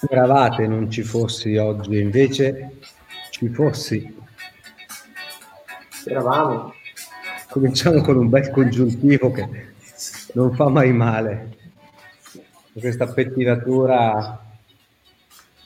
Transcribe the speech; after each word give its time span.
Speravate 0.00 0.68
non 0.68 0.88
ci 0.88 1.02
fossi 1.02 1.56
oggi, 1.56 1.98
invece 1.98 2.78
ci 3.30 3.48
fossi. 3.48 4.16
Speravamo. 5.90 6.72
Cominciamo 7.50 8.00
con 8.02 8.16
un 8.16 8.28
bel 8.28 8.48
congiuntivo 8.50 9.32
che 9.32 9.72
non 10.34 10.54
fa 10.54 10.68
mai 10.68 10.92
male. 10.92 11.56
Questa 12.72 13.06
pettinatura 13.08 14.40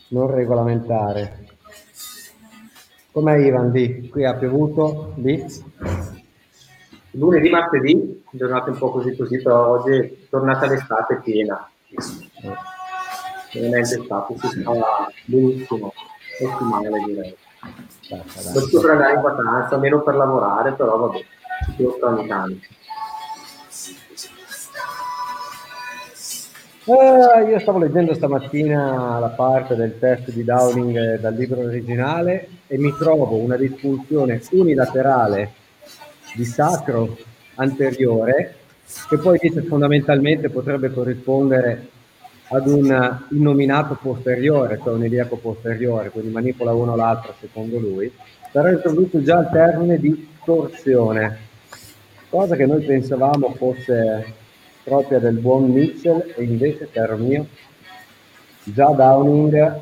non 0.08 0.30
regolamentare. 0.30 1.48
Com'è 3.10 3.36
Ivan 3.36 3.70
D? 3.70 4.08
Qui 4.08 4.24
ha 4.24 4.34
piovuto 4.34 5.12
D? 5.16 5.62
Lunedì, 7.10 7.50
martedì, 7.50 8.24
giornata 8.30 8.70
un 8.70 8.78
po' 8.78 8.92
così 8.92 9.14
così, 9.14 9.42
però 9.42 9.68
oggi 9.68 9.90
è 9.90 10.28
tornata 10.30 10.66
l'estate 10.66 11.20
piena. 11.22 11.68
Veramente 13.52 14.02
stato, 14.02 14.34
si 14.38 14.60
stava 14.60 15.10
benissimo, 15.24 15.92
ottimale 16.42 16.88
direi. 17.06 17.36
Questo 18.52 18.80
per 18.80 18.90
andare 18.90 19.14
in 19.14 19.20
vacanza, 19.20 19.76
meno 19.78 20.02
per 20.02 20.14
lavorare, 20.14 20.72
però 20.72 20.96
vabbè, 20.98 21.24
offro 21.84 22.08
ogni 22.08 22.26
tanto. 22.26 22.66
Uh, 26.84 27.48
io 27.48 27.60
stavo 27.60 27.78
leggendo 27.78 28.12
stamattina 28.12 29.20
la 29.20 29.28
parte 29.28 29.76
del 29.76 30.00
test 30.00 30.32
di 30.32 30.42
Downing 30.42 31.20
dal 31.20 31.34
libro 31.34 31.60
originale 31.60 32.48
e 32.66 32.76
mi 32.76 32.92
trovo 32.98 33.36
una 33.36 33.56
disfunzione 33.56 34.42
unilaterale 34.50 35.52
di 36.34 36.44
sacro 36.44 37.16
anteriore 37.54 38.56
che 39.08 39.16
poi 39.16 39.38
dice 39.40 39.62
fondamentalmente 39.62 40.48
potrebbe 40.48 40.92
corrispondere 40.92 41.88
ad 42.52 42.66
un 42.66 43.18
innominato 43.30 43.98
posteriore, 44.00 44.78
cioè 44.82 44.92
un 44.92 45.04
iliaco 45.04 45.36
posteriore, 45.36 46.10
quindi 46.10 46.30
manipola 46.30 46.74
uno 46.74 46.92
o 46.92 46.96
l'altro 46.96 47.34
secondo 47.40 47.78
lui, 47.78 48.12
però 48.50 48.68
introduce 48.68 49.22
già 49.22 49.38
il 49.40 49.48
termine 49.50 49.98
di 49.98 50.28
torsione, 50.44 51.38
cosa 52.28 52.54
che 52.54 52.66
noi 52.66 52.84
pensavamo 52.84 53.54
fosse 53.54 54.34
propria 54.84 55.18
del 55.18 55.38
buon 55.38 55.70
Mitchell 55.70 56.34
e 56.36 56.42
invece, 56.42 56.90
caro 56.90 57.16
mio, 57.16 57.46
già 58.64 58.86
Downing 58.90 59.80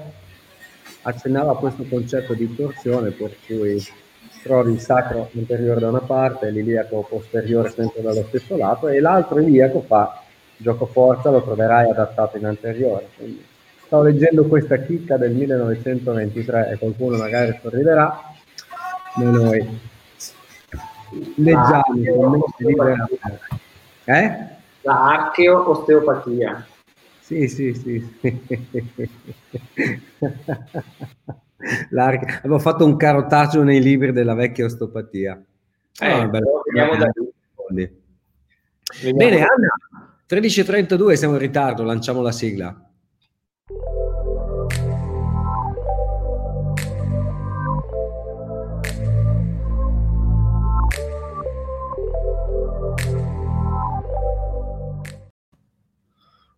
accennava 1.02 1.52
a 1.52 1.56
questo 1.56 1.84
concetto 1.88 2.34
di 2.34 2.54
torsione 2.54 3.10
per 3.10 3.34
cui 3.46 3.82
trovi 4.44 4.72
il 4.72 4.80
sacro 4.80 5.28
anteriore 5.34 5.80
da 5.80 5.88
una 5.88 6.00
parte 6.00 6.50
l'iliaco 6.50 7.06
posteriore 7.08 7.70
sempre 7.70 8.02
dallo 8.02 8.24
stesso 8.28 8.56
lato 8.56 8.88
e 8.88 9.00
l'altro 9.00 9.40
iliaco 9.40 9.80
fa 9.80 10.22
gioco 10.60 10.86
forza, 10.86 11.30
lo 11.30 11.42
troverai 11.42 11.90
adattato 11.90 12.36
in 12.36 12.46
anteriore. 12.46 13.08
Quindi, 13.16 13.44
stavo 13.84 14.04
leggendo 14.04 14.46
questa 14.46 14.76
chicca 14.76 15.16
del 15.16 15.32
1923 15.32 16.70
e 16.70 16.78
qualcuno 16.78 17.16
magari 17.16 17.58
sorriderà, 17.60 18.20
ma 19.16 19.30
noi 19.30 19.80
leggiamo 21.36 22.48
ah, 24.04 24.16
eh? 24.16 24.48
la 24.82 25.02
archeo-osteopatia. 25.08 26.66
Sì, 27.20 27.48
sì, 27.48 27.74
sì. 27.74 28.18
Avevo 32.42 32.58
fatto 32.58 32.84
un 32.84 32.96
carotaggio 32.96 33.62
nei 33.62 33.80
libri 33.80 34.12
della 34.12 34.34
vecchia 34.34 34.64
osteopatia. 34.64 35.40
Eh, 36.00 36.14
oh, 36.14 36.30
veniamo 36.72 36.96
da 36.96 37.10
Bene, 39.14 39.36
Anna, 39.36 39.68
13.32, 40.30 41.14
siamo 41.14 41.34
in 41.34 41.40
ritardo, 41.40 41.82
lanciamo 41.82 42.22
la 42.22 42.30
sigla. 42.30 42.88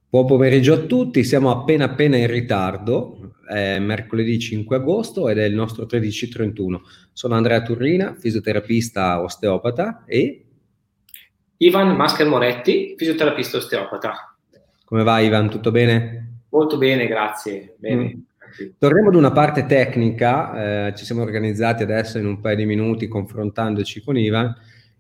Buon 0.06 0.27
pomeriggio 0.27 0.75
a 0.75 0.81
tutti, 0.81 1.25
siamo 1.25 1.50
appena 1.50 1.84
appena 1.87 2.19
in 2.19 2.27
ritardo, 2.27 3.37
è 3.49 3.78
mercoledì 3.78 4.38
5 4.38 4.77
agosto 4.77 5.31
ed 5.31 5.38
è 5.38 5.44
il 5.44 5.55
nostro 5.55 5.87
13.31. 5.87 6.81
Sono 7.15 7.37
Andrea 7.37 7.62
Turrina, 7.62 8.15
fisioterapista 8.19 9.22
osteopata 9.22 10.05
e... 10.05 10.49
Ivan 11.62 11.95
Masker 11.95 12.27
Moretti, 12.27 12.95
fisioterapista 12.97 13.59
osteopata. 13.59 14.34
Come 14.84 15.05
va 15.05 15.21
Ivan, 15.21 15.49
tutto 15.49 15.71
bene? 15.71 16.41
Molto 16.49 16.77
bene, 16.77 17.06
grazie. 17.06 17.77
Bene. 17.78 18.03
Mm. 18.03 18.71
Torniamo 18.78 19.11
ad 19.11 19.15
una 19.15 19.31
parte 19.31 19.65
tecnica, 19.67 20.89
eh, 20.89 20.95
ci 20.97 21.05
siamo 21.05 21.23
organizzati 21.23 21.84
adesso 21.84 22.19
in 22.19 22.27
un 22.27 22.41
paio 22.41 22.56
di 22.56 22.67
minuti 22.67 23.06
confrontandoci 23.06 24.03
con 24.03 24.19
Ivan 24.19 24.53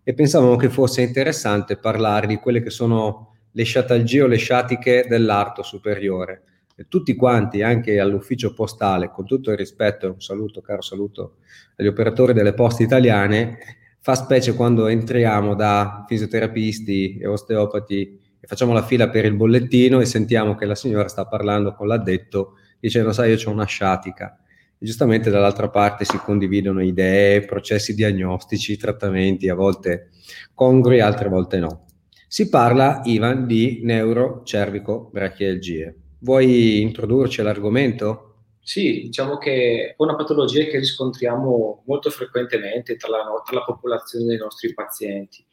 e 0.04 0.14
pensavamo 0.14 0.54
che 0.54 0.70
fosse 0.70 1.02
interessante 1.02 1.78
parlare 1.78 2.28
di 2.28 2.36
quelle 2.36 2.62
che 2.62 2.70
sono 2.70 3.34
le 3.50 3.64
sciatalgie 3.64 4.22
o 4.22 4.26
le 4.28 4.36
sciatiche 4.36 5.06
dell'arto 5.08 5.64
superiore. 5.64 6.44
E 6.76 6.86
tutti 6.86 7.16
quanti, 7.16 7.62
anche 7.62 7.98
all'ufficio 7.98 8.54
postale, 8.54 9.10
con 9.10 9.26
tutto 9.26 9.50
il 9.50 9.56
rispetto 9.56 10.06
e 10.06 10.10
un 10.10 10.20
saluto, 10.20 10.60
caro 10.60 10.80
saluto 10.80 11.38
agli 11.76 11.88
operatori 11.88 12.32
delle 12.32 12.54
poste 12.54 12.84
italiane, 12.84 13.58
fa 14.02 14.14
specie 14.16 14.54
quando 14.54 14.88
entriamo 14.88 15.54
da 15.54 16.04
fisioterapisti 16.08 17.18
e 17.18 17.26
osteopati 17.28 18.18
e 18.40 18.46
facciamo 18.48 18.72
la 18.72 18.82
fila 18.82 19.08
per 19.08 19.24
il 19.24 19.34
bollettino 19.34 20.00
e 20.00 20.06
sentiamo 20.06 20.56
che 20.56 20.66
la 20.66 20.74
signora 20.74 21.06
sta 21.06 21.24
parlando 21.24 21.72
con 21.72 21.86
l'addetto 21.86 22.54
dicendo 22.80 23.12
sai 23.12 23.32
io 23.32 23.48
ho 23.48 23.52
una 23.52 23.64
sciatica 23.64 24.36
e 24.76 24.84
giustamente 24.84 25.30
dall'altra 25.30 25.68
parte 25.68 26.04
si 26.04 26.16
condividono 26.16 26.82
idee, 26.82 27.44
processi 27.44 27.94
diagnostici, 27.94 28.76
trattamenti 28.76 29.48
a 29.48 29.54
volte 29.54 30.08
congrui, 30.52 30.98
altre 30.98 31.28
volte 31.28 31.60
no. 31.60 31.84
Si 32.26 32.48
parla, 32.48 33.02
Ivan, 33.04 33.46
di 33.46 33.82
neurocervico-brachialgie. 33.84 35.94
Vuoi 36.18 36.80
introdurci 36.80 37.40
all'argomento? 37.40 38.31
Sì, 38.64 39.02
diciamo 39.02 39.38
che 39.38 39.88
è 39.90 39.94
una 39.98 40.14
patologia 40.14 40.64
che 40.64 40.78
riscontriamo 40.78 41.82
molto 41.84 42.10
frequentemente 42.10 42.94
tra 42.94 43.08
la, 43.10 43.42
tra 43.44 43.56
la 43.56 43.64
popolazione 43.64 44.26
dei 44.26 44.36
nostri 44.36 44.72
pazienti. 44.72 45.44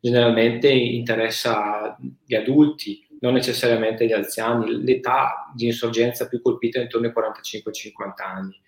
Generalmente 0.00 0.70
interessa 0.70 1.96
gli 2.24 2.34
adulti, 2.34 3.06
non 3.20 3.34
necessariamente 3.34 4.06
gli 4.06 4.12
anziani. 4.12 4.82
L'età 4.82 5.52
di 5.54 5.66
insorgenza 5.66 6.26
più 6.26 6.40
colpita 6.40 6.78
è 6.78 6.82
intorno 6.82 7.06
ai 7.06 7.12
45-50 7.12 8.12
anni. 8.16 8.58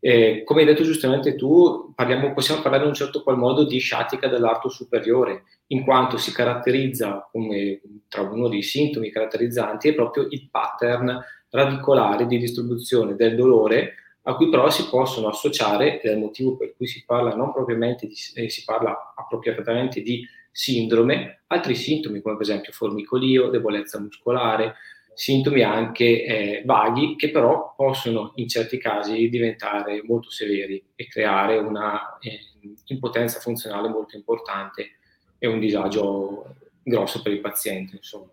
Eh, 0.00 0.42
come 0.44 0.60
hai 0.60 0.66
detto 0.66 0.82
giustamente 0.82 1.34
tu, 1.34 1.92
parliamo, 1.94 2.32
possiamo 2.32 2.60
parlare 2.60 2.84
in 2.84 2.90
un 2.90 2.94
certo 2.94 3.22
qual 3.22 3.38
modo 3.38 3.64
di 3.64 3.78
sciatica 3.78 4.28
dell'arto 4.28 4.68
superiore, 4.68 5.44
in 5.68 5.82
quanto 5.82 6.18
si 6.18 6.32
caratterizza 6.32 7.28
come 7.30 7.80
tra 8.08 8.22
uno 8.22 8.48
dei 8.48 8.62
sintomi 8.62 9.10
caratterizzanti 9.10 9.88
è 9.88 9.94
proprio 9.94 10.26
il 10.28 10.48
pattern 10.50 11.22
radicolare 11.54 12.26
di 12.26 12.38
distribuzione 12.38 13.14
del 13.14 13.36
dolore 13.36 13.94
a 14.26 14.34
cui 14.34 14.48
però 14.48 14.70
si 14.70 14.88
possono 14.88 15.28
associare, 15.28 16.00
ed 16.00 16.10
è 16.10 16.14
il 16.14 16.18
motivo 16.18 16.56
per 16.56 16.74
cui 16.76 16.86
si 16.86 17.04
parla 17.04 17.34
non 17.34 17.52
propriamente 17.52 18.06
di, 18.06 18.14
eh, 18.34 18.48
si 18.48 18.64
parla 18.64 19.12
appropriatamente 19.14 20.00
di 20.00 20.26
sindrome, 20.50 21.42
altri 21.48 21.74
sintomi 21.74 22.22
come 22.22 22.36
per 22.36 22.44
esempio 22.44 22.72
formicolio, 22.72 23.50
debolezza 23.50 24.00
muscolare, 24.00 24.76
sintomi 25.12 25.62
anche 25.62 26.24
eh, 26.24 26.62
vaghi 26.64 27.16
che 27.16 27.30
però 27.30 27.74
possono 27.76 28.32
in 28.36 28.48
certi 28.48 28.78
casi 28.78 29.28
diventare 29.28 30.02
molto 30.04 30.30
severi 30.30 30.82
e 30.94 31.06
creare 31.06 31.58
una 31.58 32.18
eh, 32.18 32.38
impotenza 32.86 33.40
funzionale 33.40 33.88
molto 33.88 34.16
importante 34.16 34.92
e 35.38 35.46
un 35.46 35.60
disagio 35.60 36.56
grosso 36.82 37.20
per 37.20 37.32
il 37.32 37.40
paziente. 37.40 37.96
Insomma. 37.96 38.26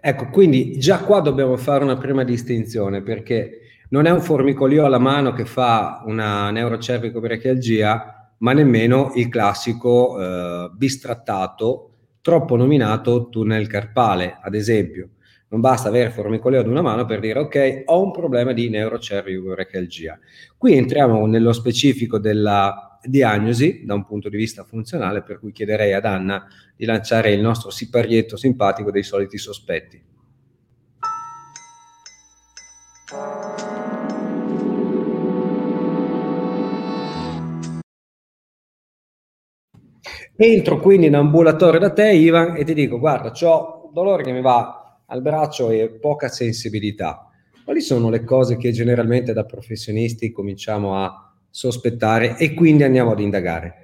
Ecco, 0.00 0.28
quindi 0.30 0.78
già 0.78 0.98
qua 1.00 1.20
dobbiamo 1.20 1.56
fare 1.56 1.84
una 1.84 1.96
prima 1.96 2.24
distinzione 2.24 3.02
perché 3.02 3.58
non 3.90 4.06
è 4.06 4.10
un 4.10 4.20
formicolio 4.20 4.84
alla 4.84 4.98
mano 4.98 5.32
che 5.32 5.44
fa 5.44 6.02
una 6.06 6.50
neurocervico-brachialgia, 6.50 8.32
ma 8.38 8.52
nemmeno 8.52 9.12
il 9.16 9.28
classico 9.28 10.18
eh, 10.18 10.70
bistrattato 10.74 11.86
troppo 12.20 12.56
nominato 12.56 13.28
tunnel 13.28 13.66
carpale, 13.66 14.38
ad 14.40 14.54
esempio 14.54 15.10
non 15.50 15.60
basta 15.60 15.88
avere 15.88 16.10
formicolio 16.10 16.60
ad 16.60 16.68
una 16.68 16.82
mano 16.82 17.04
per 17.04 17.20
dire 17.20 17.40
ok, 17.40 17.82
ho 17.86 18.02
un 18.02 18.12
problema 18.12 18.52
di 18.52 18.68
neurocervico-brachialgia. 18.68 20.18
Qui 20.56 20.74
entriamo 20.74 21.26
nello 21.26 21.52
specifico 21.52 22.18
della 22.18 22.89
diagnosi 23.04 23.84
da 23.84 23.94
un 23.94 24.04
punto 24.04 24.28
di 24.28 24.36
vista 24.36 24.64
funzionale, 24.64 25.22
per 25.22 25.38
cui 25.38 25.52
chiederei 25.52 25.92
ad 25.92 26.04
Anna 26.04 26.46
di 26.76 26.84
lanciare 26.84 27.32
il 27.32 27.40
nostro 27.40 27.70
siparietto 27.70 28.36
simpatico 28.36 28.90
dei 28.90 29.02
soliti 29.02 29.38
sospetti. 29.38 30.02
Entro 40.36 40.80
quindi 40.80 41.06
in 41.06 41.14
ambulatorio 41.16 41.78
da 41.78 41.92
te, 41.92 42.12
Ivan, 42.12 42.56
e 42.56 42.64
ti 42.64 42.72
dico: 42.72 42.98
Guarda, 42.98 43.30
ho 43.46 43.90
dolore 43.92 44.22
che 44.22 44.32
mi 44.32 44.40
va 44.40 45.02
al 45.06 45.20
braccio 45.20 45.70
e 45.70 45.90
poca 45.90 46.28
sensibilità. 46.28 47.28
quali 47.64 47.82
sono 47.82 48.08
le 48.08 48.24
cose 48.24 48.56
che 48.56 48.72
generalmente 48.72 49.32
da 49.32 49.44
professionisti 49.44 50.32
cominciamo 50.32 50.96
a 50.96 51.29
sospettare 51.50 52.36
e 52.38 52.54
quindi 52.54 52.82
andiamo 52.84 53.12
ad 53.12 53.20
indagare? 53.20 53.80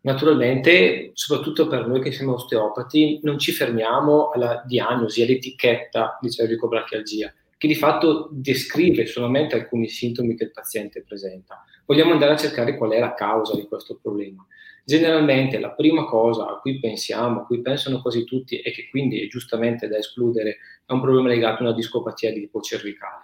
Naturalmente, 0.00 1.10
soprattutto 1.14 1.66
per 1.66 1.86
noi 1.86 2.00
che 2.00 2.12
siamo 2.12 2.34
osteopati, 2.34 3.20
non 3.22 3.38
ci 3.38 3.52
fermiamo 3.52 4.30
alla 4.30 4.62
diagnosi, 4.66 5.22
all'etichetta 5.22 6.18
di 6.20 6.30
cervicobrachialgia, 6.30 7.32
che 7.56 7.66
di 7.66 7.74
fatto 7.74 8.28
descrive 8.30 9.06
solamente 9.06 9.56
alcuni 9.56 9.88
sintomi 9.88 10.36
che 10.36 10.44
il 10.44 10.52
paziente 10.52 11.02
presenta. 11.06 11.64
Vogliamo 11.84 12.12
andare 12.12 12.32
a 12.32 12.36
cercare 12.36 12.76
qual 12.76 12.92
è 12.92 12.98
la 13.00 13.14
causa 13.14 13.56
di 13.56 13.66
questo 13.66 13.98
problema. 14.00 14.46
Generalmente 14.84 15.58
la 15.58 15.72
prima 15.72 16.04
cosa 16.04 16.48
a 16.48 16.58
cui 16.60 16.78
pensiamo, 16.78 17.40
a 17.40 17.44
cui 17.44 17.60
pensano 17.60 18.00
quasi 18.00 18.24
tutti 18.24 18.60
e 18.60 18.70
che 18.70 18.88
quindi 18.88 19.20
è 19.22 19.26
giustamente 19.26 19.88
da 19.88 19.98
escludere, 19.98 20.58
è 20.86 20.92
un 20.92 21.00
problema 21.00 21.28
legato 21.28 21.62
a 21.62 21.66
una 21.66 21.74
discopatia 21.74 22.32
di 22.32 22.40
tipo 22.40 22.60
cervicale 22.60 23.17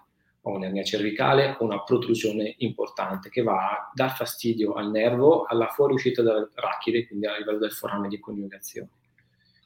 o 0.46 0.50
un'ernia 0.52 0.82
cervicale 0.82 1.56
o 1.58 1.64
una 1.64 1.82
protrusione 1.82 2.54
importante 2.58 3.28
che 3.30 3.42
va 3.42 3.70
a 3.70 3.90
dar 3.94 4.14
fastidio 4.14 4.74
al 4.74 4.90
nervo 4.90 5.44
alla 5.44 5.68
fuoriuscita 5.68 6.22
della 6.22 6.48
rachide, 6.54 7.06
quindi 7.06 7.26
a 7.26 7.36
livello 7.36 7.58
del 7.58 7.72
forame 7.72 8.08
di 8.08 8.20
coniugazione. 8.20 8.88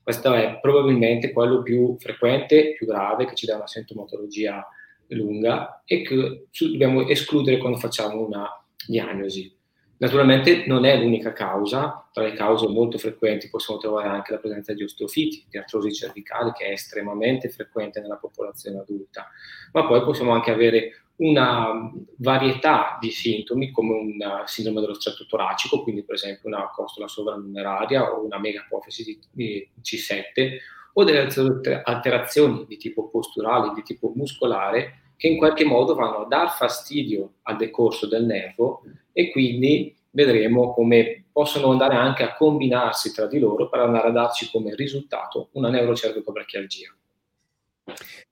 Questo 0.02 0.32
è 0.32 0.58
probabilmente 0.60 1.32
quello 1.32 1.62
più 1.62 1.96
frequente, 1.98 2.74
più 2.74 2.86
grave, 2.86 3.26
che 3.26 3.34
ci 3.34 3.44
dà 3.44 3.56
una 3.56 3.66
sintomatologia 3.66 4.66
lunga 5.08 5.82
e 5.84 6.02
che 6.02 6.46
dobbiamo 6.60 7.06
escludere 7.06 7.58
quando 7.58 7.78
facciamo 7.78 8.24
una 8.24 8.48
diagnosi. 8.86 9.57
Naturalmente 9.98 10.64
non 10.66 10.84
è 10.84 10.96
l'unica 10.96 11.32
causa, 11.32 12.08
tra 12.12 12.22
le 12.22 12.32
cause 12.32 12.68
molto 12.68 12.98
frequenti 12.98 13.50
possiamo 13.50 13.80
trovare 13.80 14.08
anche 14.08 14.32
la 14.32 14.38
presenza 14.38 14.72
di 14.72 14.84
osteofiti, 14.84 15.44
di 15.48 15.58
artrosi 15.58 15.92
cervicali, 15.92 16.52
che 16.52 16.66
è 16.66 16.70
estremamente 16.70 17.48
frequente 17.48 18.00
nella 18.00 18.16
popolazione 18.16 18.78
adulta, 18.78 19.28
ma 19.72 19.86
poi 19.86 20.02
possiamo 20.04 20.32
anche 20.32 20.52
avere 20.52 21.02
una 21.16 21.90
varietà 22.18 22.96
di 23.00 23.10
sintomi 23.10 23.72
come 23.72 23.94
una 23.98 24.46
sindrome 24.46 24.80
dello 24.80 24.94
stretto 24.94 25.26
toracico, 25.26 25.82
quindi 25.82 26.04
per 26.04 26.14
esempio 26.14 26.48
una 26.48 26.70
costola 26.70 27.08
sovranumeraria 27.08 28.12
o 28.12 28.24
una 28.24 28.38
megapofisi 28.38 29.18
di 29.32 29.68
C7 29.82 30.58
o 30.92 31.04
delle 31.04 31.28
alterazioni 31.82 32.66
di 32.66 32.76
tipo 32.76 33.08
posturale, 33.08 33.72
di 33.74 33.82
tipo 33.82 34.12
muscolare 34.14 35.07
che 35.18 35.26
in 35.26 35.36
qualche 35.36 35.64
modo 35.64 35.96
vanno 35.96 36.18
a 36.18 36.26
dar 36.26 36.52
fastidio 36.52 37.32
al 37.42 37.56
decorso 37.56 38.06
del 38.06 38.24
nervo 38.24 38.82
e 39.12 39.32
quindi 39.32 39.94
vedremo 40.12 40.72
come 40.72 41.24
possono 41.32 41.72
andare 41.72 41.96
anche 41.96 42.22
a 42.22 42.36
combinarsi 42.36 43.12
tra 43.12 43.26
di 43.26 43.40
loro 43.40 43.68
per 43.68 43.80
andare 43.80 44.08
a 44.08 44.12
darci 44.12 44.48
come 44.50 44.76
risultato 44.76 45.48
una 45.52 45.70
neurocervicobrachialgia. 45.70 46.94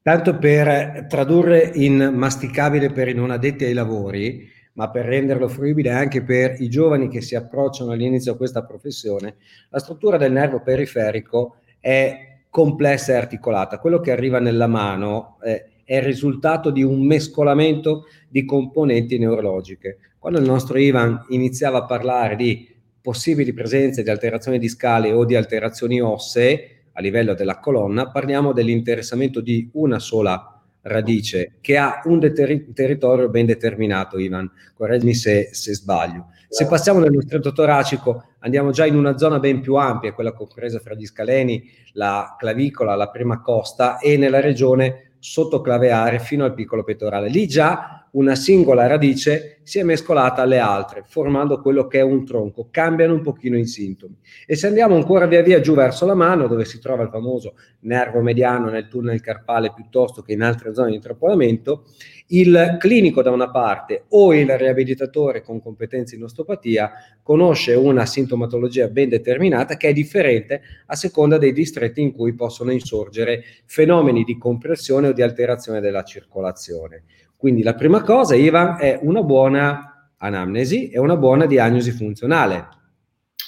Tanto 0.00 0.38
per 0.38 1.06
tradurre 1.08 1.72
in 1.74 2.12
masticabile 2.14 2.92
per 2.92 3.08
i 3.08 3.14
non 3.14 3.32
addetti 3.32 3.64
ai 3.64 3.72
lavori, 3.72 4.48
ma 4.74 4.88
per 4.88 5.06
renderlo 5.06 5.48
fruibile 5.48 5.90
anche 5.90 6.22
per 6.22 6.60
i 6.60 6.68
giovani 6.68 7.08
che 7.08 7.20
si 7.20 7.34
approcciano 7.34 7.90
all'inizio 7.90 8.32
a 8.32 8.36
questa 8.36 8.64
professione, 8.64 9.38
la 9.70 9.80
struttura 9.80 10.18
del 10.18 10.30
nervo 10.30 10.62
periferico 10.62 11.56
è 11.80 12.42
complessa 12.48 13.12
e 13.12 13.16
articolata. 13.16 13.80
Quello 13.80 13.98
che 13.98 14.12
arriva 14.12 14.38
nella 14.38 14.68
mano 14.68 15.38
eh, 15.42 15.70
è 15.86 15.96
il 15.96 16.02
risultato 16.02 16.70
di 16.70 16.82
un 16.82 17.06
mescolamento 17.06 18.06
di 18.28 18.44
componenti 18.44 19.18
neurologiche. 19.18 19.98
Quando 20.18 20.40
il 20.40 20.44
nostro 20.44 20.76
Ivan 20.78 21.26
iniziava 21.28 21.78
a 21.78 21.84
parlare 21.84 22.34
di 22.34 22.68
possibili 23.00 23.52
presenze 23.52 24.02
di 24.02 24.10
alterazioni 24.10 24.58
discali 24.58 25.12
o 25.12 25.24
di 25.24 25.36
alterazioni 25.36 26.00
ossee, 26.00 26.70
a 26.92 27.00
livello 27.00 27.34
della 27.34 27.60
colonna, 27.60 28.10
parliamo 28.10 28.52
dell'interessamento 28.52 29.40
di 29.40 29.70
una 29.74 30.00
sola 30.00 30.60
radice 30.82 31.58
che 31.60 31.76
ha 31.76 32.00
un 32.04 32.18
ter- 32.18 32.72
territorio 32.72 33.28
ben 33.28 33.46
determinato, 33.46 34.18
Ivan, 34.18 34.50
correggimi 34.74 35.14
se, 35.14 35.50
se 35.52 35.72
sbaglio. 35.72 36.30
Se 36.48 36.66
passiamo 36.66 36.98
nello 36.98 37.20
stretto 37.20 37.52
toracico 37.52 38.30
andiamo 38.40 38.70
già 38.70 38.86
in 38.86 38.96
una 38.96 39.18
zona 39.18 39.38
ben 39.38 39.60
più 39.60 39.74
ampia, 39.74 40.12
quella 40.12 40.32
compresa 40.32 40.80
fra 40.80 40.94
gli 40.94 41.06
scaleni, 41.06 41.62
la 41.92 42.34
clavicola, 42.36 42.96
la 42.96 43.10
prima 43.10 43.40
costa 43.40 43.98
e 43.98 44.16
nella 44.16 44.40
regione 44.40 45.12
sottoclaveare 45.26 46.20
fino 46.20 46.44
al 46.44 46.54
piccolo 46.54 46.84
pettorale. 46.84 47.28
Lì 47.28 47.48
già 47.48 48.05
una 48.16 48.34
singola 48.34 48.86
radice 48.86 49.58
si 49.62 49.78
è 49.78 49.82
mescolata 49.82 50.42
alle 50.42 50.58
altre, 50.58 51.02
formando 51.06 51.60
quello 51.60 51.86
che 51.86 51.98
è 51.98 52.02
un 52.02 52.24
tronco, 52.24 52.68
cambiano 52.70 53.12
un 53.12 53.20
pochino 53.20 53.58
i 53.58 53.66
sintomi. 53.66 54.16
E 54.46 54.56
se 54.56 54.68
andiamo 54.68 54.94
ancora 54.94 55.26
via 55.26 55.42
via 55.42 55.60
giù 55.60 55.74
verso 55.74 56.06
la 56.06 56.14
mano, 56.14 56.46
dove 56.46 56.64
si 56.64 56.78
trova 56.78 57.02
il 57.02 57.10
famoso 57.10 57.56
nervo 57.80 58.20
mediano 58.22 58.70
nel 58.70 58.88
tunnel 58.88 59.20
carpale 59.20 59.72
piuttosto 59.74 60.22
che 60.22 60.32
in 60.32 60.42
altre 60.42 60.72
zone 60.72 60.90
di 60.90 60.94
intrappolamento, 60.94 61.84
il 62.28 62.76
clinico 62.78 63.22
da 63.22 63.30
una 63.30 63.50
parte 63.50 64.04
o 64.08 64.32
il 64.34 64.56
riabilitatore 64.56 65.42
con 65.42 65.60
competenze 65.60 66.16
in 66.16 66.22
osteopatia 66.22 66.90
conosce 67.22 67.74
una 67.74 68.06
sintomatologia 68.06 68.88
ben 68.88 69.08
determinata 69.08 69.76
che 69.76 69.88
è 69.88 69.92
differente 69.92 70.62
a 70.86 70.96
seconda 70.96 71.38
dei 71.38 71.52
distretti 71.52 72.00
in 72.00 72.12
cui 72.12 72.34
possono 72.34 72.72
insorgere 72.72 73.44
fenomeni 73.66 74.24
di 74.24 74.38
compressione 74.38 75.08
o 75.08 75.12
di 75.12 75.22
alterazione 75.22 75.80
della 75.80 76.02
circolazione. 76.02 77.04
Quindi 77.36 77.62
la 77.62 77.74
prima 77.74 78.02
cosa, 78.02 78.34
Ivan, 78.34 78.78
è 78.80 78.98
una 79.02 79.22
buona 79.22 80.14
anamnesi 80.18 80.88
e 80.88 80.98
una 80.98 81.16
buona 81.16 81.46
diagnosi 81.46 81.90
funzionale. 81.90 82.68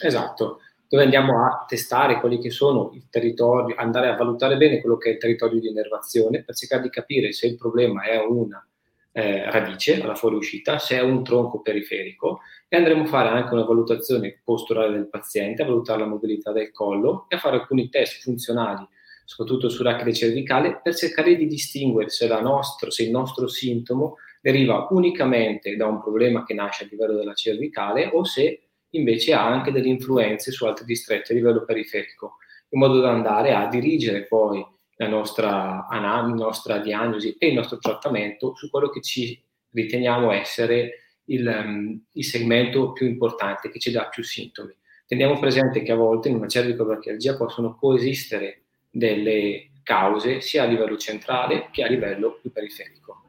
Esatto, 0.02 0.60
dove 0.88 1.02
andiamo 1.02 1.44
a 1.44 1.64
testare 1.66 2.20
quelli 2.20 2.38
che 2.38 2.50
sono 2.50 2.90
i 2.94 3.06
territori, 3.10 3.74
andare 3.76 4.08
a 4.08 4.16
valutare 4.16 4.56
bene 4.56 4.80
quello 4.80 4.96
che 4.96 5.10
è 5.10 5.12
il 5.12 5.18
territorio 5.18 5.60
di 5.60 5.68
innervazione 5.68 6.42
per 6.42 6.54
cercare 6.54 6.82
di 6.82 6.90
capire 6.90 7.32
se 7.32 7.46
il 7.46 7.56
problema 7.56 8.04
è 8.04 8.18
una 8.18 8.64
eh, 9.12 9.50
radice 9.50 10.00
alla 10.00 10.14
fuoriuscita, 10.14 10.78
se 10.78 10.96
è 10.96 11.00
un 11.00 11.24
tronco 11.24 11.60
periferico 11.60 12.40
e 12.68 12.76
andremo 12.76 13.02
a 13.02 13.06
fare 13.06 13.28
anche 13.28 13.52
una 13.52 13.64
valutazione 13.64 14.40
posturale 14.44 14.92
del 14.92 15.08
paziente, 15.08 15.62
a 15.62 15.66
valutare 15.66 16.00
la 16.00 16.06
mobilità 16.06 16.52
del 16.52 16.70
collo 16.70 17.26
e 17.28 17.36
a 17.36 17.38
fare 17.38 17.56
alcuni 17.56 17.88
test 17.88 18.22
funzionali 18.22 18.86
soprattutto 19.28 19.68
sull'acne 19.68 20.14
cervicale, 20.14 20.80
per 20.82 20.94
cercare 20.94 21.36
di 21.36 21.46
distinguere 21.46 22.08
se, 22.08 22.26
nostro, 22.40 22.90
se 22.90 23.02
il 23.02 23.10
nostro 23.10 23.46
sintomo 23.46 24.16
deriva 24.40 24.86
unicamente 24.88 25.76
da 25.76 25.86
un 25.86 26.00
problema 26.00 26.44
che 26.44 26.54
nasce 26.54 26.84
a 26.84 26.88
livello 26.90 27.14
della 27.14 27.34
cervicale 27.34 28.08
o 28.10 28.24
se 28.24 28.68
invece 28.92 29.34
ha 29.34 29.46
anche 29.46 29.70
delle 29.70 29.88
influenze 29.88 30.50
su 30.50 30.64
altri 30.64 30.86
distretti 30.86 31.32
a 31.32 31.34
livello 31.34 31.62
periferico, 31.66 32.36
in 32.70 32.78
modo 32.78 33.00
da 33.00 33.10
andare 33.10 33.52
a 33.52 33.68
dirigere 33.68 34.24
poi 34.24 34.64
la 34.96 35.08
nostra, 35.08 35.86
la 35.90 36.22
nostra 36.22 36.78
diagnosi 36.78 37.36
e 37.38 37.48
il 37.48 37.54
nostro 37.54 37.76
trattamento 37.76 38.54
su 38.54 38.70
quello 38.70 38.88
che 38.88 39.02
ci 39.02 39.38
riteniamo 39.72 40.32
essere 40.32 41.02
il, 41.24 41.46
um, 41.46 42.02
il 42.12 42.24
segmento 42.24 42.92
più 42.92 43.06
importante, 43.06 43.68
che 43.68 43.78
ci 43.78 43.90
dà 43.90 44.06
più 44.06 44.22
sintomi. 44.22 44.74
Teniamo 45.06 45.38
presente 45.38 45.82
che 45.82 45.92
a 45.92 45.96
volte 45.96 46.30
in 46.30 46.36
una 46.36 46.48
cervicobrachialgia 46.48 47.36
possono 47.36 47.76
coesistere 47.76 48.62
delle 48.98 49.70
cause 49.82 50.40
sia 50.40 50.64
a 50.64 50.66
livello 50.66 50.96
centrale 50.96 51.68
che 51.70 51.82
a 51.82 51.88
livello 51.88 52.38
più 52.40 52.52
periferico. 52.52 53.22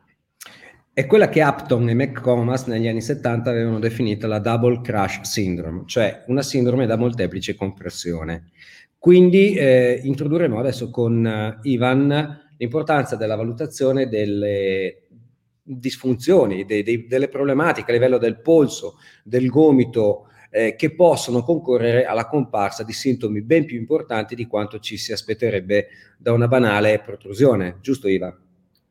È 0.92 1.06
quella 1.06 1.30
che 1.30 1.42
Upton 1.42 1.88
e 1.88 1.94
McComas 1.94 2.66
negli 2.66 2.88
anni 2.88 3.02
70 3.02 3.50
avevano 3.50 3.80
definito 3.80 4.28
la 4.28 4.40
double 4.40 4.82
crash 4.82 5.22
syndrome, 5.22 5.84
cioè 5.86 6.26
una 6.28 6.42
sindrome 6.42 6.86
da 6.86 6.98
molteplice 6.98 7.56
compressione. 7.56 8.50
Quindi 8.98 9.54
eh, 9.54 10.02
introdurremo 10.04 10.60
adesso 10.60 10.90
con 10.90 11.24
uh, 11.24 11.66
Ivan 11.66 12.48
l'importanza 12.58 13.16
della 13.16 13.38
valutazione 13.38 14.10
delle 14.10 15.08
disfunzioni, 15.64 16.66
dei, 16.66 16.84
dei, 16.84 17.08
delle 17.08 17.30
problematiche 17.30 17.92
a 17.92 17.94
livello 17.94 18.18
del 18.18 18.42
polso, 18.42 18.98
del 19.24 19.48
gomito, 19.48 20.28
eh, 20.50 20.75
che 20.75 20.96
possono 20.96 21.44
concorrere 21.44 22.06
alla 22.06 22.27
comparsa 22.27 22.84
di 22.84 22.94
sintomi 22.94 23.41
ben 23.41 23.65
più 23.65 23.77
importanti 23.77 24.36
di 24.36 24.48
quanto 24.48 24.79
ci 24.79 24.98
si 24.98 25.12
aspetterebbe 25.12 25.88
da 26.18 26.34
una 26.34 26.48
banale 26.48 27.00
protrusione, 27.00 27.77
giusto 27.82 28.08
Iva? 28.08 28.36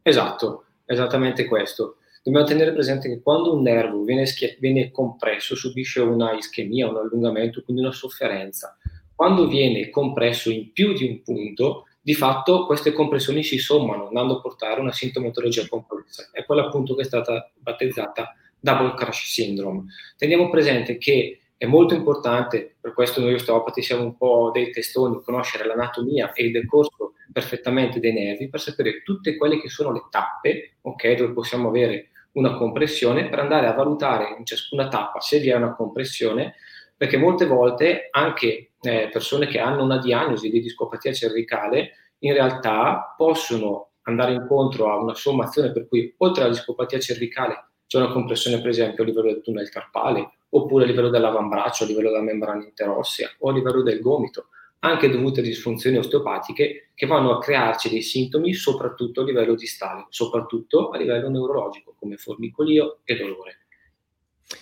Esatto, 0.02 0.64
esattamente 0.84 1.44
questo. 1.46 1.96
Dobbiamo 2.22 2.46
tenere 2.46 2.72
presente 2.72 3.08
che 3.08 3.20
quando 3.22 3.54
un 3.54 3.62
nervo 3.62 4.02
viene, 4.02 4.26
schia- 4.26 4.54
viene 4.58 4.90
compresso 4.90 5.54
subisce 5.54 6.00
una 6.00 6.34
ischemia, 6.34 6.88
un 6.88 6.96
allungamento, 6.96 7.62
quindi 7.62 7.82
una 7.82 7.92
sofferenza. 7.92 8.76
Quando 9.14 9.48
viene 9.48 9.90
compresso 9.90 10.50
in 10.50 10.72
più 10.72 10.92
di 10.92 11.04
un 11.04 11.22
punto, 11.22 11.84
di 12.00 12.14
fatto 12.14 12.66
queste 12.66 12.92
compressioni 12.92 13.42
si 13.42 13.58
sommano, 13.58 14.08
andando 14.08 14.36
a 14.36 14.40
portare 14.40 14.80
una 14.80 14.92
sintomatologia 14.92 15.66
complessa. 15.68 16.30
È 16.32 16.44
quella 16.44 16.66
appunto 16.66 16.94
che 16.94 17.02
è 17.02 17.04
stata 17.04 17.50
battezzata 17.58 18.34
double 18.60 18.94
crash 18.94 19.24
syndrome. 19.26 19.84
Teniamo 20.16 20.48
presente 20.50 20.98
che 20.98 21.40
è 21.58 21.66
molto 21.66 21.92
importante, 21.92 22.76
per 22.80 22.94
questo 22.94 23.20
noi 23.20 23.34
osteopati 23.34 23.82
siamo 23.82 24.04
un 24.04 24.16
po' 24.16 24.50
dei 24.52 24.70
testoni, 24.70 25.20
conoscere 25.22 25.66
l'anatomia 25.66 26.32
e 26.32 26.44
il 26.44 26.52
decorso 26.52 27.14
perfettamente 27.32 27.98
dei 27.98 28.12
nervi 28.12 28.48
per 28.48 28.60
sapere 28.60 29.02
tutte 29.02 29.36
quelle 29.36 29.60
che 29.60 29.68
sono 29.68 29.92
le 29.92 30.04
tappe, 30.08 30.76
ok, 30.82 31.14
dove 31.14 31.32
possiamo 31.32 31.68
avere 31.68 32.10
una 32.32 32.54
compressione, 32.54 33.28
per 33.28 33.40
andare 33.40 33.66
a 33.66 33.72
valutare 33.72 34.36
in 34.38 34.46
ciascuna 34.46 34.86
tappa 34.86 35.18
se 35.20 35.40
vi 35.40 35.48
è 35.48 35.56
una 35.56 35.74
compressione, 35.74 36.54
perché 36.96 37.16
molte 37.16 37.46
volte 37.46 38.06
anche 38.12 38.70
eh, 38.80 39.08
persone 39.12 39.48
che 39.48 39.58
hanno 39.58 39.82
una 39.82 39.98
diagnosi 39.98 40.50
di 40.50 40.60
discopatia 40.60 41.12
cervicale 41.12 41.90
in 42.20 42.32
realtà 42.32 43.14
possono 43.16 43.90
andare 44.02 44.32
incontro 44.32 44.90
a 44.90 44.96
una 44.96 45.14
sommazione 45.14 45.72
per 45.72 45.88
cui 45.88 46.14
oltre 46.18 46.44
alla 46.44 46.52
discopatia 46.52 46.98
cervicale 46.98 47.66
c'è 47.86 47.98
una 47.98 48.12
compressione 48.12 48.60
per 48.60 48.68
esempio 48.68 49.02
a 49.02 49.06
livello 49.06 49.32
del 49.32 49.42
tunnel 49.42 49.68
carpale, 49.70 50.37
oppure 50.50 50.84
a 50.84 50.86
livello 50.86 51.08
dell'avambraccio, 51.08 51.84
a 51.84 51.86
livello 51.86 52.10
della 52.10 52.22
membrana 52.22 52.64
interossea 52.64 53.28
o 53.38 53.50
a 53.50 53.52
livello 53.52 53.82
del 53.82 54.00
gomito, 54.00 54.48
anche 54.80 55.10
dovute 55.10 55.40
a 55.40 55.42
disfunzioni 55.42 55.96
osteopatiche 55.96 56.90
che 56.94 57.06
vanno 57.06 57.32
a 57.32 57.40
crearci 57.40 57.88
dei 57.88 58.02
sintomi 58.02 58.54
soprattutto 58.54 59.22
a 59.22 59.24
livello 59.24 59.54
distale, 59.54 60.06
soprattutto 60.10 60.90
a 60.90 60.98
livello 60.98 61.28
neurologico 61.28 61.94
come 61.98 62.16
formicolio 62.16 63.00
e 63.04 63.16
dolore. 63.16 63.58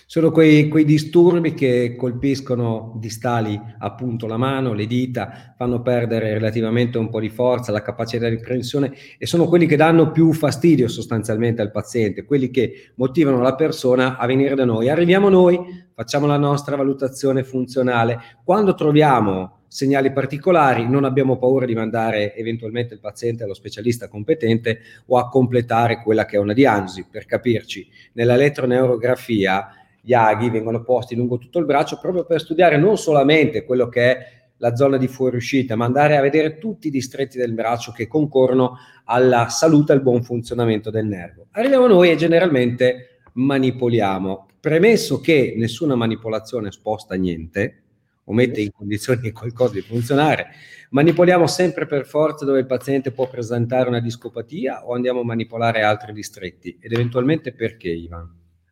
Sono 0.05 0.31
quei, 0.31 0.67
quei, 0.67 0.83
disturbi 0.83 1.53
che 1.53 1.95
colpiscono 1.97 2.97
distali 2.99 3.57
appunto 3.79 4.27
la 4.27 4.35
mano, 4.35 4.73
le 4.73 4.85
dita, 4.85 5.53
fanno 5.55 5.81
perdere 5.81 6.33
relativamente 6.33 6.97
un 6.97 7.09
po' 7.09 7.21
di 7.21 7.29
forza, 7.29 7.71
la 7.71 7.81
capacità 7.81 8.27
di 8.27 8.37
prensione 8.37 8.93
e 9.17 9.25
sono 9.25 9.45
quelli 9.45 9.65
che 9.65 9.77
danno 9.77 10.11
più 10.11 10.33
fastidio 10.33 10.89
sostanzialmente 10.89 11.61
al 11.61 11.71
paziente, 11.71 12.25
quelli 12.25 12.49
che 12.49 12.91
motivano 12.95 13.41
la 13.41 13.55
persona 13.55 14.17
a 14.17 14.25
venire 14.25 14.55
da 14.55 14.65
noi. 14.65 14.89
Arriviamo 14.89 15.29
noi, 15.29 15.57
facciamo 15.93 16.25
la 16.25 16.37
nostra 16.37 16.75
valutazione 16.75 17.45
funzionale. 17.45 18.19
Quando 18.43 18.75
troviamo 18.75 19.56
segnali 19.67 20.11
particolari 20.11 20.87
non 20.87 21.03
abbiamo 21.03 21.37
paura 21.37 21.65
di 21.65 21.75
mandare 21.75 22.35
eventualmente 22.35 22.93
il 22.93 22.99
paziente 22.99 23.43
allo 23.43 23.53
specialista 23.53 24.07
competente 24.07 24.79
o 25.07 25.17
a 25.17 25.29
completare 25.29 26.01
quella 26.01 26.25
che 26.25 26.37
è 26.37 26.39
una 26.39 26.53
diagnosi. 26.53 27.05
Per 27.09 27.25
capirci, 27.25 27.87
nell'elettroneurografia 28.13 29.69
gli 30.01 30.13
aghi 30.13 30.49
vengono 30.49 30.83
posti 30.83 31.15
lungo 31.15 31.37
tutto 31.37 31.59
il 31.59 31.65
braccio 31.65 31.99
proprio 31.99 32.25
per 32.25 32.39
studiare 32.39 32.77
non 32.77 32.97
solamente 32.97 33.65
quello 33.65 33.89
che 33.89 34.01
è 34.11 34.35
la 34.59 34.75
zona 34.75 34.97
di 34.97 35.07
fuoriuscita, 35.07 35.75
ma 35.75 35.85
andare 35.85 36.17
a 36.17 36.21
vedere 36.21 36.57
tutti 36.57 36.87
i 36.87 36.91
distretti 36.91 37.37
del 37.37 37.53
braccio 37.53 37.91
che 37.91 38.07
concorrono 38.07 38.77
alla 39.05 39.49
salute 39.49 39.91
e 39.91 39.95
al 39.95 40.01
buon 40.01 40.23
funzionamento 40.23 40.89
del 40.89 41.05
nervo. 41.05 41.47
Arriviamo 41.51 41.87
noi 41.87 42.11
e 42.11 42.15
generalmente 42.15 43.19
manipoliamo. 43.33 44.47
Premesso 44.59 45.19
che 45.19 45.53
nessuna 45.55 45.95
manipolazione 45.95 46.71
sposta 46.71 47.15
niente, 47.15 47.83
o 48.29 48.33
mette 48.33 48.61
in 48.61 48.71
condizioni 48.71 49.31
qualcosa 49.31 49.73
di 49.73 49.81
funzionare, 49.81 50.47
manipoliamo 50.89 51.47
sempre 51.47 51.85
per 51.85 52.05
forza 52.05 52.45
dove 52.45 52.59
il 52.59 52.65
paziente 52.65 53.11
può 53.11 53.27
presentare 53.27 53.87
una 53.87 54.01
discopatia 54.01 54.85
o 54.85 54.93
andiamo 54.93 55.21
a 55.21 55.25
manipolare 55.25 55.81
altri 55.81 56.13
distretti? 56.13 56.77
Ed 56.79 56.91
eventualmente 56.91 57.53
perché, 57.53 57.89
Ivan? 57.89 58.29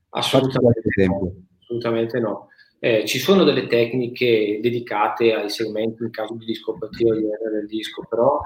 Assolutamente 0.09 1.05
no. 1.05 1.33
Assolutamente 1.61 2.19
no. 2.19 2.47
Eh, 2.79 3.05
ci 3.05 3.17
sono 3.17 3.43
delle 3.43 3.67
tecniche 3.67 4.59
dedicate 4.61 5.33
ai 5.33 5.49
segmenti 5.49 6.03
in 6.03 6.11
caso 6.11 6.35
di 6.35 6.45
discopatia 6.45 7.13
o 7.13 7.15
di 7.15 7.21
del 7.21 7.65
disco, 7.67 8.05
però 8.07 8.39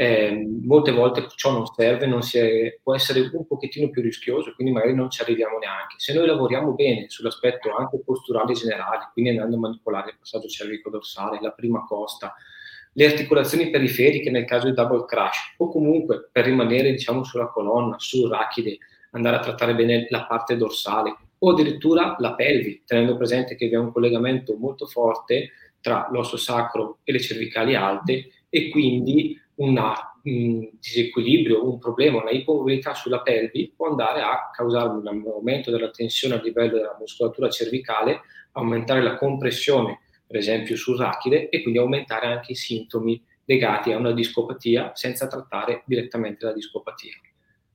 eh, 0.00 0.48
molte 0.62 0.92
volte 0.92 1.26
ciò 1.34 1.52
non 1.52 1.66
serve, 1.66 2.06
non 2.06 2.20
è, 2.32 2.78
può 2.82 2.94
essere 2.94 3.28
un 3.34 3.46
pochettino 3.46 3.90
più 3.90 4.00
rischioso, 4.00 4.54
quindi 4.54 4.72
magari 4.72 4.94
non 4.94 5.10
ci 5.10 5.20
arriviamo 5.20 5.58
neanche. 5.58 5.96
Se 5.98 6.14
noi 6.14 6.26
lavoriamo 6.26 6.72
bene 6.72 7.04
sull'aspetto 7.10 7.76
anche 7.76 8.00
posturale 8.02 8.54
generale, 8.54 9.10
quindi 9.12 9.32
andando 9.32 9.56
a 9.56 9.58
manipolare 9.58 10.12
il 10.12 10.16
passaggio 10.18 10.48
cervico-dorsale, 10.48 11.38
la 11.42 11.50
prima 11.50 11.84
costa, 11.84 12.34
le 12.94 13.04
articolazioni 13.04 13.68
periferiche 13.68 14.30
nel 14.30 14.46
caso 14.46 14.68
di 14.68 14.72
double 14.72 15.04
crash, 15.04 15.56
o 15.58 15.68
comunque 15.68 16.30
per 16.32 16.46
rimanere 16.46 16.92
diciamo 16.92 17.22
sulla 17.22 17.48
colonna, 17.48 17.96
sul 17.98 18.30
rachide, 18.30 18.78
andare 19.10 19.36
a 19.36 19.40
trattare 19.40 19.74
bene 19.74 20.06
la 20.08 20.24
parte 20.24 20.56
dorsale 20.56 21.14
o 21.40 21.50
addirittura 21.50 22.16
la 22.20 22.34
pelvi, 22.34 22.84
tenendo 22.86 23.18
presente 23.18 23.54
che 23.54 23.68
vi 23.68 23.74
è 23.74 23.78
un 23.78 23.92
collegamento 23.92 24.56
molto 24.56 24.86
forte 24.86 25.50
tra 25.78 26.08
l'osso 26.10 26.38
sacro 26.38 27.00
e 27.04 27.12
le 27.12 27.20
cervicali 27.20 27.74
alte 27.74 28.30
e 28.48 28.70
quindi 28.70 29.38
un 29.62 30.70
disequilibrio, 30.78 31.68
un 31.68 31.78
problema, 31.78 32.20
una 32.20 32.30
ipomobilità 32.30 32.94
sulla 32.94 33.20
pelvi 33.20 33.72
può 33.74 33.88
andare 33.88 34.20
a 34.20 34.50
causare 34.52 34.88
un 34.88 35.06
aumento 35.06 35.70
della 35.70 35.90
tensione 35.90 36.34
a 36.34 36.42
livello 36.42 36.76
della 36.76 36.96
muscolatura 36.98 37.48
cervicale, 37.48 38.20
aumentare 38.52 39.02
la 39.02 39.16
compressione, 39.16 40.00
per 40.26 40.36
esempio 40.36 40.76
sul 40.76 40.98
rachide, 40.98 41.48
e 41.48 41.62
quindi 41.62 41.78
aumentare 41.78 42.26
anche 42.26 42.52
i 42.52 42.56
sintomi 42.56 43.22
legati 43.44 43.92
a 43.92 43.96
una 43.96 44.12
discopatia 44.12 44.92
senza 44.94 45.26
trattare 45.26 45.82
direttamente 45.86 46.44
la 46.44 46.52
discopatia 46.52 47.12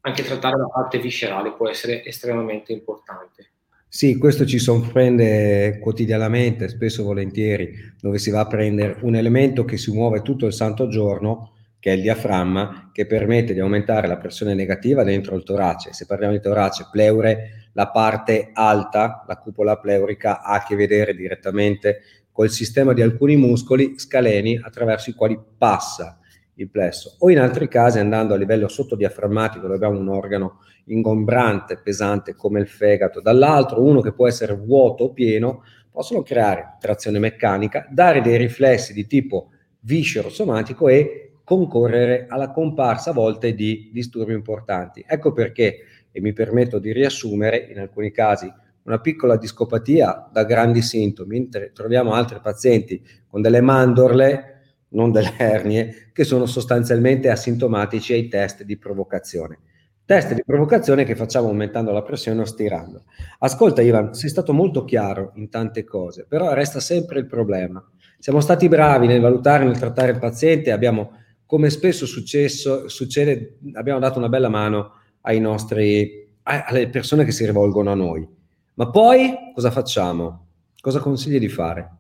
anche 0.06 0.24
trattare 0.24 0.58
la 0.58 0.68
parte 0.68 1.00
viscerale 1.00 1.54
può 1.54 1.68
essere 1.68 2.06
estremamente 2.06 2.72
importante. 2.72 3.50
Sì, 3.88 4.18
questo 4.18 4.46
ci 4.46 4.60
sorprende 4.60 5.80
quotidianamente, 5.80 6.68
spesso 6.68 7.02
e 7.02 7.06
volentieri, 7.06 7.74
dove 8.00 8.20
si 8.20 8.30
va 8.30 8.42
a 8.42 8.48
prendere 8.48 8.98
un 9.02 9.16
elemento 9.16 9.66
che 9.66 9.78
si 9.78 9.92
muove 9.92 10.22
tutto 10.22 10.46
il 10.46 10.54
santo 10.54 10.88
giorno, 10.88 11.54
che 11.86 11.92
è 11.92 11.94
il 11.98 12.02
diaframma, 12.02 12.90
che 12.92 13.06
permette 13.06 13.54
di 13.54 13.60
aumentare 13.60 14.08
la 14.08 14.18
pressione 14.18 14.56
negativa 14.56 15.04
dentro 15.04 15.36
il 15.36 15.44
torace. 15.44 15.94
Se 15.94 16.08
parliamo 16.08 16.34
di 16.34 16.40
torace, 16.40 16.88
pleure, 16.92 17.70
la 17.74 17.90
parte 17.90 18.50
alta, 18.54 19.24
la 19.28 19.38
cupola 19.38 19.78
pleurica, 19.78 20.42
ha 20.42 20.56
a 20.56 20.64
che 20.64 20.76
vedere 20.76 21.14
direttamente 21.14 22.02
col 22.32 22.50
sistema 22.50 22.92
di 22.94 23.04
alcuni 23.04 23.36
muscoli 23.36 24.00
scaleni 24.00 24.60
attraverso 24.60 25.12
i 25.12 25.14
quali 25.14 25.40
passa 25.60 26.18
il 26.56 26.72
plesso, 26.72 27.18
o 27.20 27.30
in 27.30 27.38
altri 27.38 27.68
casi 27.68 28.00
andando 28.00 28.34
a 28.34 28.38
livello 28.38 28.68
sottodiaframmatico 28.68 29.62
dove 29.62 29.76
abbiamo 29.76 30.00
un 30.00 30.08
organo 30.08 30.62
ingombrante, 30.86 31.82
pesante 31.84 32.34
come 32.34 32.62
il 32.62 32.68
fegato, 32.68 33.22
dall'altro 33.22 33.84
uno 33.84 34.02
che 34.02 34.12
può 34.12 34.28
essere 34.28 34.56
vuoto 34.56 35.04
o 35.04 35.14
pieno, 35.14 35.62
possono 35.92 36.24
creare 36.24 36.78
trazione 36.80 37.20
meccanica, 37.20 37.86
dare 37.92 38.22
dei 38.22 38.38
riflessi 38.38 38.92
di 38.92 39.06
tipo 39.06 39.52
viscero 39.82 40.30
somatico 40.30 40.88
e 40.88 41.25
concorrere 41.46 42.26
alla 42.28 42.52
comparsa 42.52 43.12
a 43.12 43.14
volte 43.14 43.54
di 43.54 43.90
disturbi 43.94 44.34
importanti. 44.34 45.06
Ecco 45.08 45.32
perché, 45.32 45.78
e 46.12 46.20
mi 46.20 46.34
permetto 46.34 46.80
di 46.80 46.92
riassumere, 46.92 47.68
in 47.70 47.80
alcuni 47.80 48.12
casi 48.12 48.52
una 48.84 49.00
piccola 49.00 49.38
discopatia 49.38 50.30
da 50.32 50.44
grandi 50.44 50.82
sintomi, 50.82 51.40
mentre 51.40 51.72
troviamo 51.72 52.14
altri 52.14 52.40
pazienti 52.42 53.02
con 53.28 53.42
delle 53.42 53.62
mandorle 53.62 54.52
non 54.90 55.12
delle 55.12 55.34
ernie, 55.38 56.10
che 56.14 56.24
sono 56.24 56.46
sostanzialmente 56.46 57.30
asintomatici 57.30 58.14
ai 58.14 58.28
test 58.28 58.64
di 58.64 58.78
provocazione. 58.78 59.60
Test 60.06 60.34
di 60.34 60.44
provocazione 60.46 61.04
che 61.04 61.16
facciamo 61.16 61.48
aumentando 61.48 61.92
la 61.92 62.04
pressione 62.04 62.42
o 62.42 62.46
stirando. 62.46 63.06
Ascolta 63.40 63.82
Ivan, 63.82 64.14
sei 64.14 64.30
stato 64.30 64.54
molto 64.54 64.86
chiaro 64.86 65.32
in 65.36 65.50
tante 65.50 65.84
cose, 65.84 66.26
però 66.28 66.54
resta 66.54 66.80
sempre 66.80 67.20
il 67.20 67.26
problema. 67.26 67.84
Siamo 68.20 68.40
stati 68.40 68.68
bravi 68.70 69.08
nel 69.08 69.20
valutare, 69.20 69.66
nel 69.66 69.78
trattare 69.78 70.12
il 70.12 70.20
paziente, 70.20 70.72
abbiamo, 70.72 71.12
come 71.46 71.70
spesso 71.70 72.06
successo, 72.06 72.88
succede, 72.88 73.60
abbiamo 73.74 74.00
dato 74.00 74.18
una 74.18 74.30
bella 74.30 74.50
mano 74.50 74.94
nostri, 75.40 76.28
alle 76.44 76.90
persone 76.90 77.26
che 77.26 77.32
si 77.32 77.46
rivolgono 77.46 77.92
a 77.92 77.96
noi. 77.96 78.28
Ma 78.76 78.90
poi 78.90 79.52
cosa 79.54 79.72
facciamo? 79.72 80.48
Cosa 80.80 81.00
consigli 81.00 81.40
di 81.40 81.50
fare? 81.50 81.92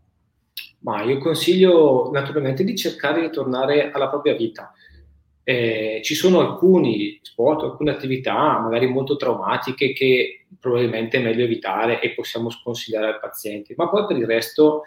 Ma 0.80 1.02
io 1.04 1.18
consiglio 1.18 2.12
naturalmente 2.12 2.64
di 2.64 2.76
cercare 2.76 3.22
di 3.22 3.32
tornare 3.32 3.92
alla 3.92 4.10
propria 4.10 4.36
vita. 4.36 4.72
Eh, 5.44 6.02
ci 6.04 6.16
sono 6.16 6.40
alcuni 6.40 7.20
sport, 7.22 7.64
alcune 7.64 7.92
attività 7.92 8.60
magari 8.60 8.88
molto 8.88 9.16
traumatiche 9.16 9.94
che 9.94 10.46
probabilmente 10.60 11.18
è 11.18 11.24
meglio 11.24 11.44
evitare 11.44 12.02
e 12.02 12.14
possiamo 12.14 12.50
sconsigliare 12.50 13.08
al 13.08 13.20
paziente, 13.20 13.74
ma 13.78 13.90
poi 13.90 14.06
per 14.06 14.18
il 14.18 14.26
resto 14.26 14.84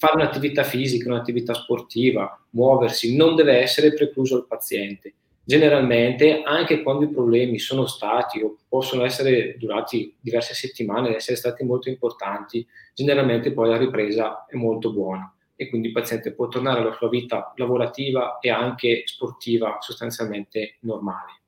fare 0.00 0.14
un'attività 0.14 0.64
fisica, 0.64 1.10
un'attività 1.10 1.52
sportiva, 1.52 2.42
muoversi 2.52 3.14
non 3.14 3.34
deve 3.34 3.58
essere 3.58 3.92
precluso 3.92 4.34
al 4.34 4.46
paziente. 4.46 5.12
Generalmente, 5.44 6.40
anche 6.42 6.82
quando 6.82 7.04
i 7.04 7.10
problemi 7.10 7.58
sono 7.58 7.84
stati 7.84 8.40
o 8.40 8.56
possono 8.66 9.04
essere 9.04 9.56
durati 9.58 10.16
diverse 10.18 10.54
settimane, 10.54 11.14
essere 11.14 11.36
stati 11.36 11.64
molto 11.64 11.90
importanti, 11.90 12.66
generalmente 12.94 13.52
poi 13.52 13.68
la 13.68 13.76
ripresa 13.76 14.46
è 14.46 14.56
molto 14.56 14.90
buona 14.90 15.30
e 15.54 15.68
quindi 15.68 15.88
il 15.88 15.92
paziente 15.92 16.32
può 16.32 16.48
tornare 16.48 16.80
alla 16.80 16.94
sua 16.94 17.10
vita 17.10 17.52
lavorativa 17.56 18.38
e 18.38 18.48
anche 18.48 19.02
sportiva 19.04 19.76
sostanzialmente 19.80 20.78
normale. 20.80 21.42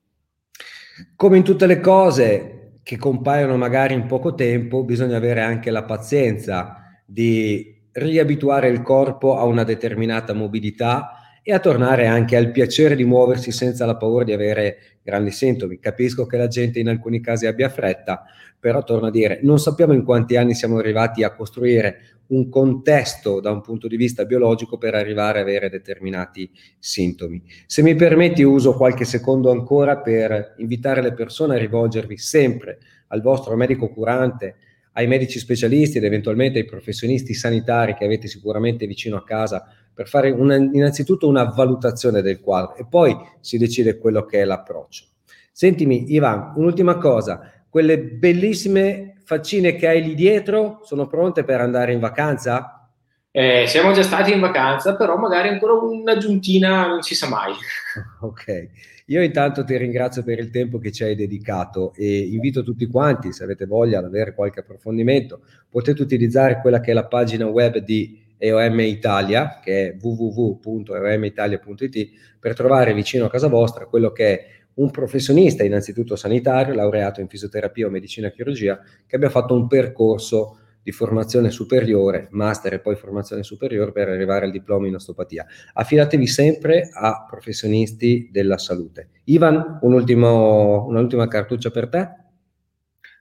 Come 1.16 1.38
in 1.38 1.42
tutte 1.42 1.64
le 1.64 1.80
cose 1.80 2.80
che 2.82 2.98
compaiono 2.98 3.56
magari 3.56 3.94
in 3.94 4.04
poco 4.04 4.34
tempo, 4.34 4.84
bisogna 4.84 5.16
avere 5.16 5.40
anche 5.40 5.70
la 5.70 5.84
pazienza 5.84 7.00
di 7.06 7.80
riabituare 7.92 8.68
il 8.68 8.82
corpo 8.82 9.36
a 9.36 9.44
una 9.44 9.64
determinata 9.64 10.32
mobilità 10.32 11.16
e 11.42 11.52
a 11.52 11.58
tornare 11.58 12.06
anche 12.06 12.36
al 12.36 12.52
piacere 12.52 12.94
di 12.94 13.04
muoversi 13.04 13.50
senza 13.50 13.84
la 13.84 13.96
paura 13.96 14.24
di 14.24 14.32
avere 14.32 14.98
grandi 15.02 15.32
sintomi. 15.32 15.78
Capisco 15.78 16.24
che 16.24 16.36
la 16.36 16.46
gente 16.46 16.78
in 16.78 16.88
alcuni 16.88 17.20
casi 17.20 17.46
abbia 17.46 17.68
fretta, 17.68 18.22
però 18.58 18.84
torno 18.84 19.08
a 19.08 19.10
dire, 19.10 19.40
non 19.42 19.58
sappiamo 19.58 19.92
in 19.92 20.04
quanti 20.04 20.36
anni 20.36 20.54
siamo 20.54 20.78
arrivati 20.78 21.24
a 21.24 21.34
costruire 21.34 22.20
un 22.28 22.48
contesto 22.48 23.40
da 23.40 23.50
un 23.50 23.60
punto 23.60 23.88
di 23.88 23.96
vista 23.96 24.24
biologico 24.24 24.78
per 24.78 24.94
arrivare 24.94 25.40
a 25.40 25.42
avere 25.42 25.68
determinati 25.68 26.50
sintomi. 26.78 27.42
Se 27.66 27.82
mi 27.82 27.94
permetti 27.94 28.42
uso 28.42 28.74
qualche 28.74 29.04
secondo 29.04 29.50
ancora 29.50 29.98
per 29.98 30.54
invitare 30.58 31.02
le 31.02 31.12
persone 31.12 31.56
a 31.56 31.58
rivolgervi 31.58 32.16
sempre 32.16 32.78
al 33.08 33.20
vostro 33.20 33.56
medico 33.56 33.88
curante, 33.88 34.56
ai 34.92 35.06
medici 35.06 35.38
specialisti 35.38 35.98
ed 35.98 36.04
eventualmente 36.04 36.58
ai 36.58 36.64
professionisti 36.64 37.34
sanitari 37.34 37.94
che 37.94 38.04
avete 38.04 38.28
sicuramente 38.28 38.86
vicino 38.86 39.16
a 39.16 39.24
casa 39.24 39.66
per 39.94 40.08
fare 40.08 40.30
una, 40.30 40.56
innanzitutto 40.56 41.28
una 41.28 41.44
valutazione 41.44 42.22
del 42.22 42.40
quadro 42.40 42.76
e 42.76 42.86
poi 42.88 43.16
si 43.40 43.58
decide 43.58 43.98
quello 43.98 44.24
che 44.24 44.40
è 44.40 44.44
l'approccio. 44.44 45.06
Sentimi, 45.50 46.12
Ivan, 46.12 46.54
un'ultima 46.56 46.96
cosa. 46.96 47.52
Quelle 47.68 47.98
bellissime 47.98 49.20
faccine 49.24 49.76
che 49.76 49.86
hai 49.86 50.02
lì 50.02 50.14
dietro 50.14 50.80
sono 50.82 51.06
pronte 51.06 51.44
per 51.44 51.60
andare 51.60 51.92
in 51.92 52.00
vacanza? 52.00 52.88
Eh, 53.30 53.64
siamo 53.66 53.92
già 53.92 54.02
stati 54.02 54.32
in 54.32 54.40
vacanza, 54.40 54.94
però 54.94 55.16
magari 55.16 55.48
ancora 55.48 55.72
un'aggiuntina 55.72 56.86
non 56.86 57.02
si 57.02 57.14
sa 57.14 57.28
mai. 57.28 57.52
Ok, 58.20 58.68
io 59.12 59.22
intanto 59.22 59.62
ti 59.62 59.76
ringrazio 59.76 60.22
per 60.22 60.38
il 60.38 60.48
tempo 60.48 60.78
che 60.78 60.90
ci 60.90 61.04
hai 61.04 61.14
dedicato 61.14 61.92
e 61.94 62.20
invito 62.20 62.62
tutti 62.62 62.86
quanti, 62.86 63.34
se 63.34 63.44
avete 63.44 63.66
voglia 63.66 64.00
di 64.00 64.06
avere 64.06 64.34
qualche 64.34 64.60
approfondimento, 64.60 65.42
potete 65.68 66.00
utilizzare 66.00 66.62
quella 66.62 66.80
che 66.80 66.92
è 66.92 66.94
la 66.94 67.04
pagina 67.04 67.46
web 67.46 67.76
di 67.76 68.18
EOM 68.38 68.80
Italia, 68.80 69.60
che 69.62 69.88
è 69.88 69.96
www.eomitalia.it, 70.00 72.10
per 72.40 72.54
trovare 72.54 72.94
vicino 72.94 73.26
a 73.26 73.30
casa 73.30 73.48
vostra 73.48 73.84
quello 73.84 74.12
che 74.12 74.26
è 74.26 74.46
un 74.74 74.90
professionista, 74.90 75.62
innanzitutto 75.62 76.16
sanitario, 76.16 76.72
laureato 76.72 77.20
in 77.20 77.28
fisioterapia 77.28 77.88
o 77.88 77.90
medicina 77.90 78.28
e 78.28 78.32
chirurgia, 78.32 78.80
che 79.06 79.16
abbia 79.16 79.28
fatto 79.28 79.54
un 79.54 79.66
percorso 79.66 80.56
di 80.82 80.92
formazione 80.92 81.50
superiore, 81.50 82.28
master 82.30 82.74
e 82.74 82.80
poi 82.80 82.96
formazione 82.96 83.42
superiore 83.42 83.92
per 83.92 84.08
arrivare 84.08 84.46
al 84.46 84.50
diploma 84.50 84.86
in 84.86 84.94
osteopatia. 84.96 85.46
Affidatevi 85.74 86.26
sempre 86.26 86.90
a 86.92 87.24
professionisti 87.28 88.28
della 88.32 88.58
salute. 88.58 89.10
Ivan, 89.24 89.78
un 89.82 89.92
ultimo, 89.92 90.86
un'ultima 90.86 91.28
cartuccia 91.28 91.70
per 91.70 91.88
te? 91.88 92.08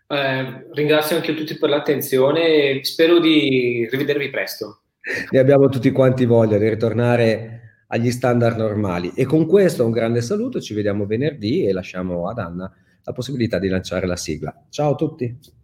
Eh, 0.07 0.67
ringrazio 0.73 1.15
anche 1.15 1.33
tutti 1.33 1.57
per 1.57 1.69
l'attenzione 1.69 2.41
e 2.41 2.79
spero 2.83 3.19
di 3.19 3.87
rivedervi 3.89 4.29
presto. 4.29 4.81
Ne 5.29 5.39
abbiamo 5.39 5.69
tutti 5.69 5.91
quanti 5.91 6.25
voglia 6.25 6.57
di 6.57 6.67
ritornare 6.67 7.85
agli 7.87 8.11
standard 8.11 8.57
normali. 8.57 9.11
E 9.15 9.25
con 9.25 9.45
questo 9.45 9.85
un 9.85 9.91
grande 9.91 10.21
saluto, 10.21 10.59
ci 10.59 10.73
vediamo 10.73 11.05
venerdì 11.05 11.65
e 11.65 11.73
lasciamo 11.73 12.27
ad 12.27 12.39
Anna 12.39 12.71
la 13.03 13.13
possibilità 13.13 13.57
di 13.59 13.67
lanciare 13.67 14.05
la 14.05 14.15
sigla. 14.15 14.65
Ciao 14.69 14.91
a 14.91 14.95
tutti! 14.95 15.60